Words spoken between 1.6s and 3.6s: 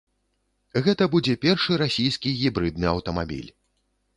расійскі гібрыдны аўтамабіль.